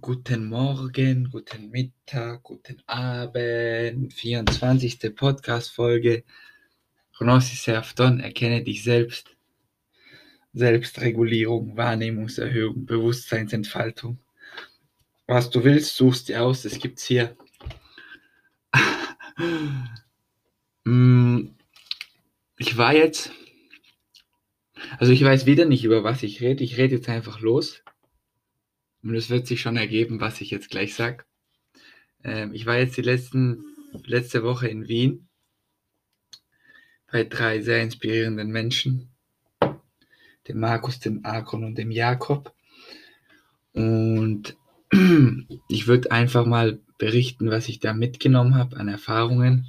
[0.00, 4.12] Guten Morgen, guten Mittag, guten Abend.
[4.12, 5.14] 24.
[5.14, 6.24] Podcast-Folge.
[7.18, 9.36] Gnosis Serfton, erkenne dich selbst.
[10.52, 14.18] Selbstregulierung, Wahrnehmungserhöhung, Bewusstseinsentfaltung.
[15.28, 16.64] Was du willst, suchst dir aus.
[16.64, 17.36] Es gibt's hier.
[20.84, 21.48] Mm,
[22.58, 23.32] ich war jetzt.
[24.98, 26.62] Also ich weiß wieder nicht, über was ich rede.
[26.62, 27.82] Ich rede jetzt einfach los.
[29.06, 31.24] Und es wird sich schon ergeben, was ich jetzt gleich sage.
[32.24, 33.64] Ähm, ich war jetzt die letzten,
[34.04, 35.28] letzte Woche in Wien
[37.10, 39.14] bei drei sehr inspirierenden Menschen,
[40.48, 42.52] dem Markus, dem Akron und dem Jakob.
[43.72, 44.56] Und
[45.68, 49.68] ich würde einfach mal berichten, was ich da mitgenommen habe an Erfahrungen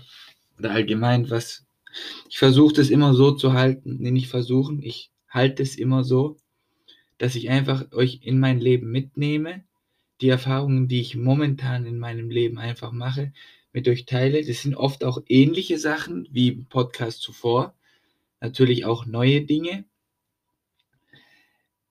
[0.58, 1.68] oder allgemein, was
[2.28, 6.38] ich versuche das immer so zu halten, nee, nicht versuchen, ich halte es immer so,
[7.18, 9.64] dass ich einfach euch in mein Leben mitnehme,
[10.22, 13.34] die Erfahrungen, die ich momentan in meinem Leben einfach mache,
[13.74, 14.44] mit euch teile.
[14.44, 17.76] Das sind oft auch ähnliche Sachen wie im Podcast zuvor,
[18.42, 19.86] natürlich auch neue Dinge.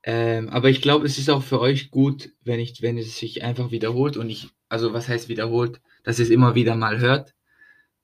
[0.03, 3.43] Ähm, aber ich glaube, es ist auch für euch gut, wenn, ich, wenn es sich
[3.43, 7.35] einfach wiederholt und ich, also was heißt wiederholt, dass es immer wieder mal hört,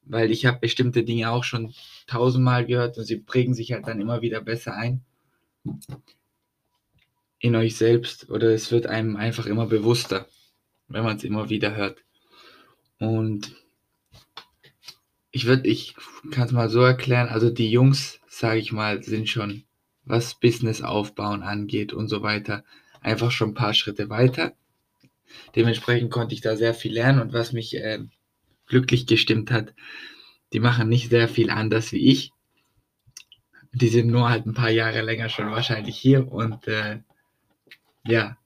[0.04, 1.72] weil ich habe bestimmte Dinge auch schon
[2.08, 5.04] tausendmal gehört und sie prägen sich halt dann immer wieder besser ein
[7.42, 10.28] in euch selbst oder es wird einem einfach immer bewusster,
[10.86, 11.98] wenn man es immer wieder hört.
[13.00, 13.56] Und
[15.32, 15.96] ich würde, ich
[16.30, 19.64] kann es mal so erklären, also die Jungs, sage ich mal, sind schon,
[20.04, 22.64] was Business aufbauen angeht und so weiter,
[23.00, 24.52] einfach schon ein paar Schritte weiter.
[25.56, 28.04] Dementsprechend konnte ich da sehr viel lernen und was mich äh,
[28.66, 29.74] glücklich gestimmt hat,
[30.52, 32.30] die machen nicht sehr viel anders wie ich.
[33.72, 37.00] Die sind nur halt ein paar Jahre länger schon wahrscheinlich hier und äh,
[38.06, 38.36] ja,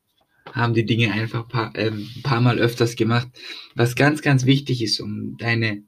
[0.53, 3.29] haben die Dinge einfach paar, äh, ein paar Mal öfters gemacht.
[3.75, 5.85] Was ganz, ganz wichtig ist, um deine,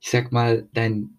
[0.00, 1.18] ich sag mal, dein,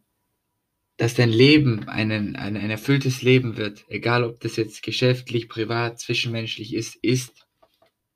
[0.98, 6.00] dass dein Leben ein, ein, ein erfülltes Leben wird, egal ob das jetzt geschäftlich, privat,
[6.00, 7.46] zwischenmenschlich ist, ist,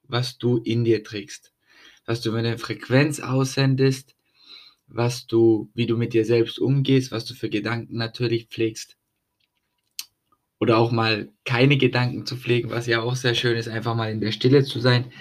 [0.03, 1.53] was du in dir trägst.
[2.05, 4.15] Was du mit der Frequenz aussendest,
[4.87, 8.98] was du, wie du mit dir selbst umgehst, was du für Gedanken natürlich pflegst
[10.59, 14.11] oder auch mal keine Gedanken zu pflegen, was ja auch sehr schön ist, einfach mal
[14.11, 15.11] in der Stille zu sein,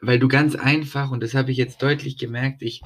[0.00, 2.82] weil du ganz einfach, und das habe ich jetzt deutlich gemerkt, ich,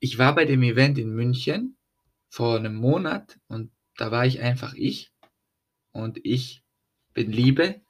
[0.00, 1.76] ich war bei dem Event in München
[2.28, 5.12] vor einem Monat und da war ich einfach ich
[5.92, 6.64] und ich
[7.14, 7.82] bin Liebe.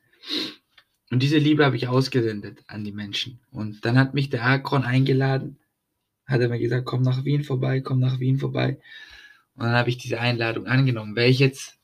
[1.11, 3.41] Und diese Liebe habe ich ausgesendet an die Menschen.
[3.51, 5.59] Und dann hat mich der Akron eingeladen,
[6.27, 8.81] hat er mir gesagt, komm nach Wien vorbei, komm nach Wien vorbei.
[9.55, 11.15] Und dann habe ich diese Einladung angenommen.
[11.15, 11.79] Wäre ich jetzt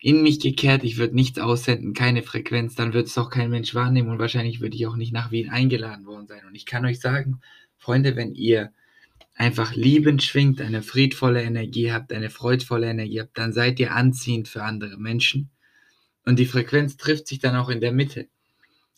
[0.00, 3.74] in mich gekehrt, ich würde nichts aussenden, keine Frequenz, dann wird es auch kein Mensch
[3.74, 6.44] wahrnehmen und wahrscheinlich würde ich auch nicht nach Wien eingeladen worden sein.
[6.46, 7.40] Und ich kann euch sagen,
[7.78, 8.72] Freunde, wenn ihr
[9.34, 14.48] einfach liebend schwingt, eine friedvolle Energie habt, eine freudvolle Energie habt, dann seid ihr anziehend
[14.48, 15.50] für andere Menschen.
[16.24, 18.28] Und die Frequenz trifft sich dann auch in der Mitte.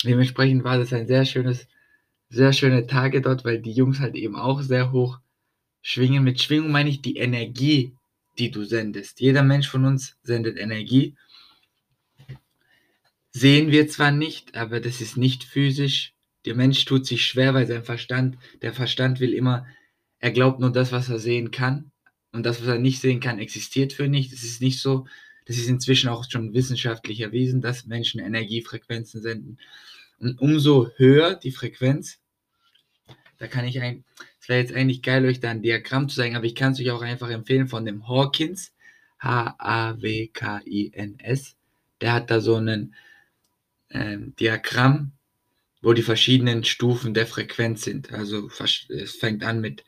[0.05, 1.67] Dementsprechend war das ein sehr schönes,
[2.29, 5.19] sehr schöne Tage dort, weil die Jungs halt eben auch sehr hoch
[5.83, 6.23] schwingen.
[6.23, 7.96] Mit Schwingung meine ich die Energie,
[8.39, 9.21] die du sendest.
[9.21, 11.17] Jeder Mensch von uns sendet Energie.
[13.33, 16.15] Sehen wir zwar nicht, aber das ist nicht physisch.
[16.45, 19.67] Der Mensch tut sich schwer, weil sein Verstand, der Verstand will immer,
[20.19, 21.91] er glaubt nur das, was er sehen kann.
[22.33, 24.33] Und das, was er nicht sehen kann, existiert für nicht.
[24.33, 25.07] Das ist nicht so.
[25.47, 29.59] Das ist inzwischen auch schon wissenschaftlich erwiesen, dass Menschen Energiefrequenzen senden.
[30.19, 32.19] Und umso höher die Frequenz,
[33.39, 34.05] da kann ich ein,
[34.47, 36.79] es wäre jetzt eigentlich geil, euch da ein Diagramm zu zeigen, aber ich kann es
[36.79, 38.73] euch auch einfach empfehlen von dem Hawkins,
[39.19, 40.37] H-A-W-K-I-N-S.
[42.01, 42.95] Der hat da so ein
[43.91, 45.11] ähm, Diagramm,
[45.83, 48.13] wo die verschiedenen Stufen der Frequenz sind.
[48.13, 48.49] Also
[48.89, 49.83] es fängt an mit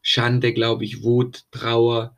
[0.00, 2.16] Schande, glaube ich, Wut, Trauer,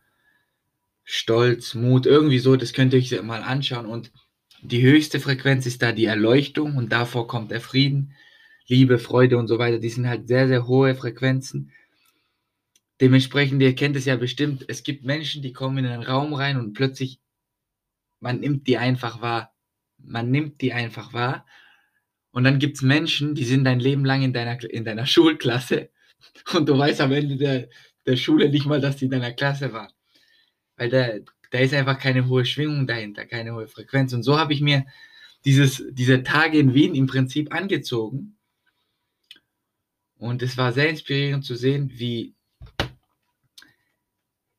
[1.03, 2.57] Stolz, Mut, irgendwie so.
[2.57, 3.87] Das könnt ihr euch mal anschauen.
[3.87, 4.13] Und
[4.61, 8.13] die höchste Frequenz ist da die Erleuchtung und davor kommt der Frieden.
[8.67, 11.73] Liebe, Freude und so weiter, die sind halt sehr, sehr hohe Frequenzen.
[13.01, 16.59] Dementsprechend, ihr kennt es ja bestimmt, es gibt Menschen, die kommen in einen Raum rein
[16.59, 17.21] und plötzlich,
[18.21, 19.55] man nimmt die einfach wahr.
[19.99, 21.47] Man nimmt die einfach wahr.
[22.31, 25.91] Und dann gibt es Menschen, die sind dein Leben lang in deiner, in deiner Schulklasse
[26.55, 27.69] und du weißt am Ende der,
[28.07, 29.93] der Schule nicht mal, dass die in deiner Klasse war.
[30.77, 31.09] Weil da,
[31.51, 34.13] da ist einfach keine hohe Schwingung dahinter, keine hohe Frequenz.
[34.13, 34.87] Und so habe ich mir
[35.45, 38.37] dieses, diese Tage in Wien im Prinzip angezogen
[40.19, 42.36] und es war sehr inspirierend zu sehen, wie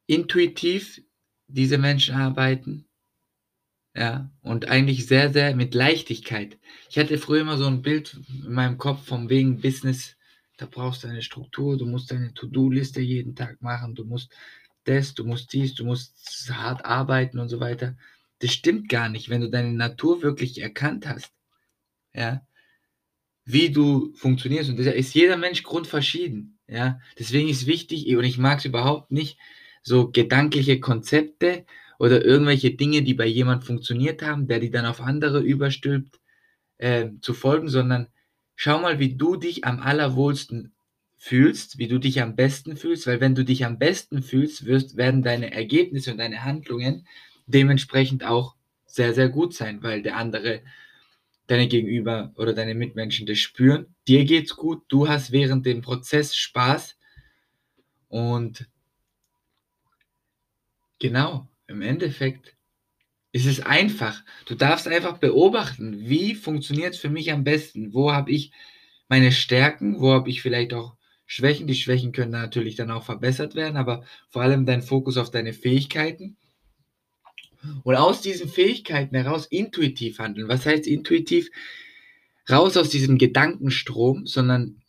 [0.08, 1.02] intuitiv
[1.48, 2.88] diese Menschen arbeiten,
[3.98, 6.60] Ja, und eigentlich sehr, sehr mit Leichtigkeit.
[6.88, 8.16] Ich hatte früher immer so ein Bild
[8.46, 10.16] in meinem Kopf vom wegen Business,
[10.58, 14.32] da brauchst du eine Struktur, du musst deine To-Do-Liste jeden Tag machen, du musst
[14.84, 17.98] das, du musst dies, du musst hart arbeiten und so weiter.
[18.40, 21.32] Das stimmt gar nicht, wenn du deine Natur wirklich erkannt hast.
[22.14, 22.46] Ja,
[23.46, 24.70] wie du funktionierst.
[24.70, 26.60] Und da ist jeder Mensch grundverschieden.
[26.68, 29.40] Ja, deswegen ist wichtig, und ich mag es überhaupt nicht,
[29.88, 31.66] so gedankliche Konzepte
[31.98, 36.20] oder irgendwelche Dinge, die bei jemand funktioniert haben, der die dann auf andere überstülpt,
[36.78, 38.08] äh, zu folgen, sondern
[38.56, 40.74] schau mal, wie du dich am allerwohlsten
[41.16, 44.98] fühlst, wie du dich am besten fühlst, weil wenn du dich am besten fühlst, wirst,
[44.98, 47.08] werden deine Ergebnisse und deine Handlungen
[47.48, 48.56] dementsprechend auch
[48.86, 50.62] sehr, sehr gut sein, weil der andere,
[51.48, 53.96] deine Gegenüber oder deine Mitmenschen das spüren.
[54.08, 56.98] Dir geht's gut, du hast während dem Prozess Spaß
[58.10, 58.68] und
[61.00, 62.56] genau, im Endeffekt
[63.32, 64.24] ist es einfach.
[64.46, 67.94] Du darfst einfach beobachten, wie funktioniert es für mich am besten?
[67.94, 68.52] Wo habe ich
[69.10, 70.00] meine Stärken?
[70.00, 70.96] Wo habe ich vielleicht auch
[71.26, 71.68] Schwächen?
[71.68, 75.54] Die Schwächen können natürlich dann auch verbessert werden, aber vor allem dein Fokus auf deine
[75.54, 76.38] Fähigkeiten.
[77.84, 80.48] Und aus diesen Fähigkeiten heraus intuitiv handeln.
[80.48, 81.50] Was heißt intuitiv?
[82.50, 84.82] Raus aus diesem Gedankenstrom, sondern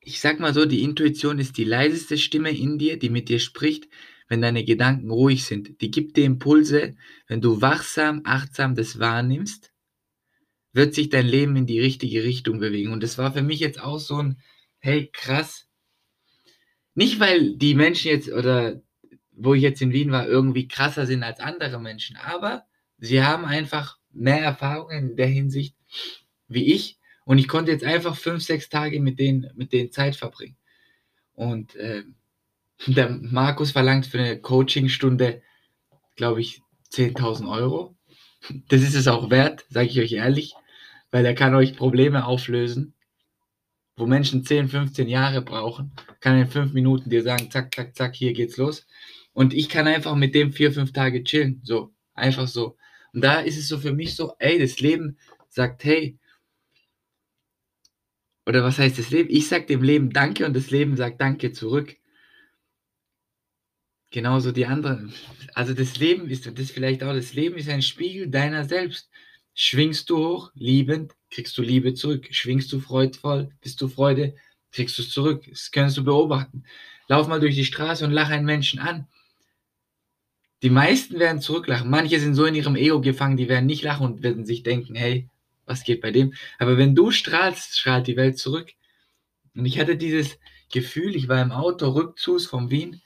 [0.00, 3.38] ich sag mal so, die Intuition ist die leiseste Stimme in dir, die mit dir
[3.38, 3.88] spricht,
[4.32, 5.82] wenn deine Gedanken ruhig sind.
[5.82, 6.96] Die gibt dir Impulse,
[7.26, 9.74] wenn du wachsam, achtsam das wahrnimmst,
[10.72, 12.94] wird sich dein Leben in die richtige Richtung bewegen.
[12.94, 14.40] Und das war für mich jetzt auch so ein,
[14.78, 15.68] hey, krass.
[16.94, 18.80] Nicht, weil die Menschen jetzt oder
[19.32, 22.64] wo ich jetzt in Wien war, irgendwie krasser sind als andere Menschen, aber
[22.96, 25.76] sie haben einfach mehr Erfahrungen in der Hinsicht
[26.48, 30.16] wie ich und ich konnte jetzt einfach fünf, sechs Tage mit denen, mit denen Zeit
[30.16, 30.56] verbringen.
[31.34, 32.04] Und äh,
[32.86, 35.42] der Markus verlangt für eine Coachingstunde,
[36.16, 36.62] glaube ich,
[36.92, 37.96] 10.000 Euro.
[38.68, 40.54] Das ist es auch wert, sage ich euch ehrlich,
[41.10, 42.94] weil er kann euch Probleme auflösen,
[43.96, 48.14] wo Menschen 10, 15 Jahre brauchen, kann in fünf Minuten dir sagen, zack, zack, zack,
[48.14, 48.86] hier geht's los.
[49.32, 52.76] Und ich kann einfach mit dem vier, fünf Tage chillen, so, einfach so.
[53.12, 55.18] Und da ist es so für mich so, ey, das Leben
[55.48, 56.18] sagt, hey,
[58.46, 59.28] oder was heißt das Leben?
[59.30, 61.96] Ich sag dem Leben Danke und das Leben sagt Danke zurück.
[64.12, 65.14] Genauso die anderen.
[65.54, 69.08] Also das Leben ist, das vielleicht auch, das Leben ist ein Spiegel deiner selbst.
[69.54, 72.28] Schwingst du hoch, liebend, kriegst du Liebe zurück.
[72.30, 74.34] Schwingst du freudvoll, bist du Freude,
[74.70, 75.44] kriegst du es zurück.
[75.48, 76.64] Das kannst du beobachten.
[77.08, 79.08] Lauf mal durch die Straße und lach einen Menschen an.
[80.62, 81.88] Die meisten werden zurücklachen.
[81.88, 84.94] Manche sind so in ihrem Ego gefangen, die werden nicht lachen und werden sich denken,
[84.94, 85.28] hey,
[85.64, 86.34] was geht bei dem?
[86.58, 88.72] Aber wenn du strahlst, strahlt die Welt zurück.
[89.54, 90.38] Und ich hatte dieses
[90.70, 93.01] Gefühl, ich war im Auto rückzugs von Wien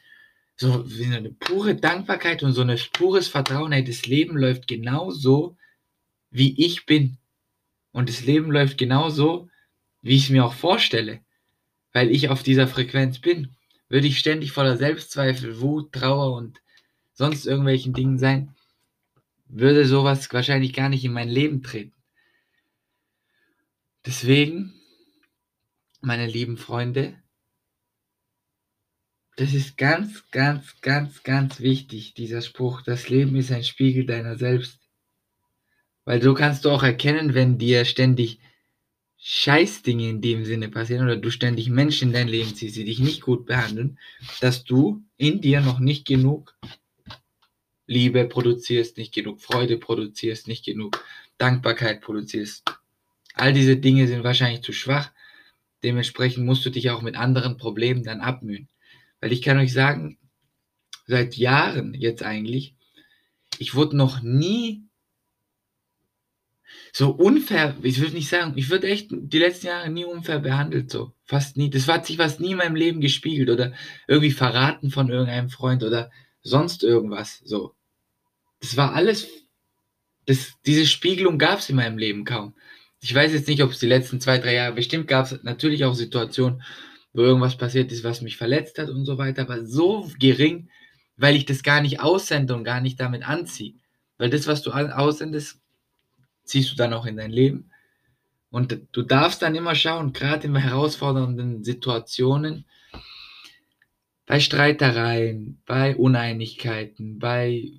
[0.56, 5.56] so eine pure Dankbarkeit und so ein pures Vertrauen, hey, das Leben läuft genau so,
[6.30, 7.18] wie ich bin.
[7.92, 9.48] Und das Leben läuft genau so,
[10.02, 11.20] wie ich es mir auch vorstelle,
[11.92, 13.54] weil ich auf dieser Frequenz bin.
[13.88, 16.60] Würde ich ständig voller Selbstzweifel, Wut, Trauer und
[17.12, 18.54] sonst irgendwelchen Dingen sein,
[19.48, 21.94] würde sowas wahrscheinlich gar nicht in mein Leben treten.
[24.04, 24.74] Deswegen,
[26.00, 27.16] meine lieben Freunde,
[29.36, 32.80] das ist ganz, ganz, ganz, ganz wichtig, dieser Spruch.
[32.82, 34.80] Das Leben ist ein Spiegel deiner selbst.
[36.06, 38.40] Weil so kannst du auch erkennen, wenn dir ständig
[39.18, 42.98] Scheißdinge in dem Sinne passieren oder du ständig Menschen in dein Leben ziehst, die dich
[42.98, 43.98] nicht gut behandeln,
[44.40, 46.56] dass du in dir noch nicht genug
[47.86, 51.04] Liebe produzierst, nicht genug Freude produzierst, nicht genug
[51.38, 52.64] Dankbarkeit produzierst.
[53.34, 55.10] All diese Dinge sind wahrscheinlich zu schwach.
[55.82, 58.68] Dementsprechend musst du dich auch mit anderen Problemen dann abmühen.
[59.26, 60.18] Weil ich kann euch sagen,
[61.04, 62.76] seit Jahren jetzt eigentlich,
[63.58, 64.84] ich wurde noch nie
[66.92, 70.92] so unfair, ich würde nicht sagen, ich würde echt die letzten Jahre nie unfair behandelt,
[70.92, 71.70] so fast nie.
[71.70, 73.72] Das hat sich was nie in meinem Leben gespiegelt oder
[74.06, 77.74] irgendwie verraten von irgendeinem Freund oder sonst irgendwas, so.
[78.60, 79.26] Das war alles,
[80.26, 82.54] das, diese Spiegelung gab es in meinem Leben kaum.
[83.00, 85.84] Ich weiß jetzt nicht, ob es die letzten zwei, drei Jahre, bestimmt gab es natürlich
[85.84, 86.62] auch Situationen,
[87.16, 90.68] wo irgendwas passiert ist, was mich verletzt hat und so weiter, aber so gering,
[91.16, 93.74] weil ich das gar nicht aussende und gar nicht damit anziehe.
[94.18, 95.60] Weil das, was du aussendest,
[96.44, 97.70] ziehst du dann auch in dein Leben.
[98.50, 102.64] Und du darfst dann immer schauen, gerade in herausfordernden Situationen,
[104.26, 107.70] bei Streitereien, bei Uneinigkeiten, bei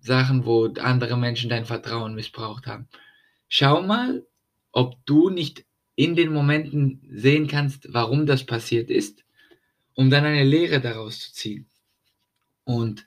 [0.00, 2.88] Sachen, wo andere Menschen dein Vertrauen missbraucht haben.
[3.48, 4.24] Schau mal,
[4.72, 5.64] ob du nicht
[6.00, 9.22] in den Momenten sehen kannst, warum das passiert ist,
[9.94, 11.66] um dann eine Lehre daraus zu ziehen.
[12.64, 13.06] Und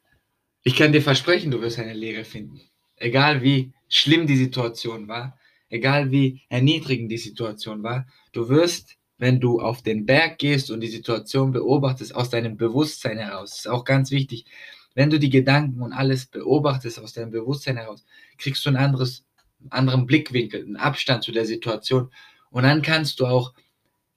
[0.62, 2.62] ich kann dir versprechen, du wirst eine Lehre finden.
[2.98, 9.40] Egal wie schlimm die Situation war, egal wie erniedrigend die Situation war, du wirst, wenn
[9.40, 13.86] du auf den Berg gehst und die Situation beobachtest, aus deinem Bewusstsein heraus, ist auch
[13.86, 14.46] ganz wichtig,
[14.94, 18.06] wenn du die Gedanken und alles beobachtest aus deinem Bewusstsein heraus,
[18.38, 19.26] kriegst du ein anderes,
[19.72, 22.12] anderen Blickwinkel, einen Abstand zu der Situation.
[22.54, 23.54] Und dann kannst du auch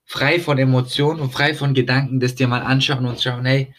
[0.04, 3.74] frei von Emotionen und frei von Gedanken das dir mal anschauen und schauen, hey,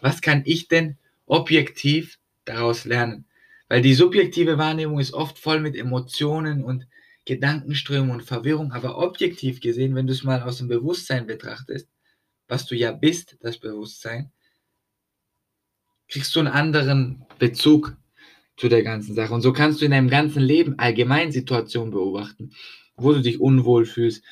[0.00, 0.96] was kann ich denn
[1.26, 3.26] objektiv daraus lernen?
[3.68, 6.86] Weil die subjektive Wahrnehmung ist oft voll mit Emotionen und
[7.24, 11.88] Gedankenströmen und Verwirrung, aber objektiv gesehen, wenn du es mal aus dem Bewusstsein betrachtest,
[12.46, 14.30] was du ja bist, das Bewusstsein,
[16.08, 17.96] kriegst du einen anderen Bezug
[18.56, 19.34] zu der ganzen Sache.
[19.34, 22.52] Und so kannst du in deinem ganzen Leben allgemein Situationen beobachten,
[22.96, 24.24] wo du dich unwohl fühlst,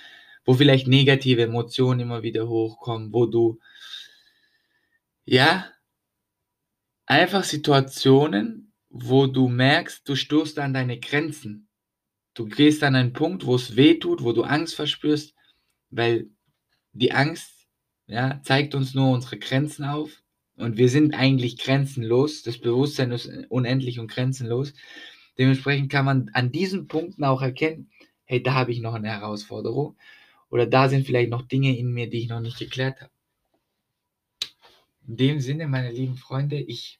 [0.44, 3.60] wo vielleicht negative Emotionen immer wieder hochkommen, wo du,
[5.24, 5.66] ja,
[7.06, 11.68] einfach Situationen, wo du merkst, du stoßt an deine Grenzen.
[12.34, 15.34] Du gehst an einen Punkt, wo es weh tut, wo du Angst verspürst,
[15.90, 16.30] weil
[16.92, 17.66] die Angst
[18.06, 20.22] ja, zeigt uns nur unsere Grenzen auf
[20.56, 22.42] und wir sind eigentlich grenzenlos.
[22.42, 24.74] Das Bewusstsein ist unendlich und grenzenlos.
[25.38, 27.90] Dementsprechend kann man an diesen Punkten auch erkennen,
[28.32, 29.94] hey, da habe ich noch eine Herausforderung
[30.48, 33.12] oder da sind vielleicht noch Dinge in mir, die ich noch nicht geklärt habe.
[35.06, 36.98] In dem Sinne, meine lieben Freunde, ich,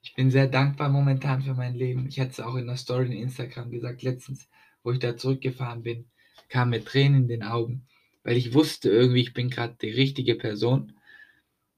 [0.00, 2.06] ich bin sehr dankbar momentan für mein Leben.
[2.08, 4.48] Ich hatte es auch in der Story in Instagram gesagt, letztens,
[4.82, 6.06] wo ich da zurückgefahren bin,
[6.48, 7.86] kam mir Tränen in den Augen,
[8.24, 10.94] weil ich wusste irgendwie, ich bin gerade die richtige Person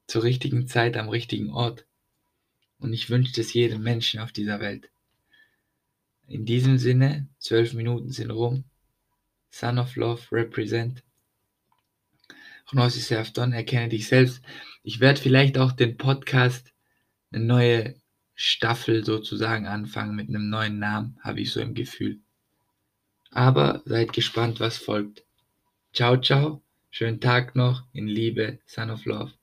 [0.07, 1.85] zur richtigen Zeit am richtigen Ort.
[2.79, 4.89] Und ich wünsche es jedem Menschen auf dieser Welt.
[6.29, 8.65] In diesem Sinne, zwölf Minuten sind rum.
[9.51, 11.03] Son of Love represent.
[12.71, 14.43] Gnosis Afton, erkenne dich selbst.
[14.83, 16.75] Ich werde vielleicht auch den Podcast,
[17.33, 17.95] eine neue
[18.35, 22.21] Staffel sozusagen anfangen mit einem neuen Namen, habe ich so im Gefühl.
[23.31, 25.25] Aber seid gespannt, was folgt.
[25.95, 26.63] Ciao, ciao.
[26.91, 27.85] Schönen Tag noch.
[27.93, 29.38] In Liebe, Son of Love.